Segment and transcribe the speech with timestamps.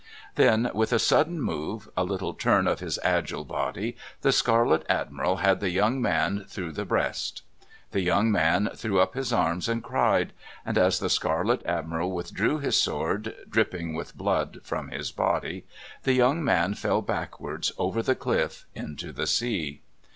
[0.33, 5.35] Then, with a sudden move, a little turn of his agile body, the Scarlet Admiral
[5.35, 7.43] had the young man through the breast.
[7.91, 10.33] The young man threw up his arms and cried;
[10.65, 15.65] and as the Scarlet Admiral withdrew his sword, dripping with blood from his body,
[16.01, 19.81] the young man fell backwards over the cliff into the sea.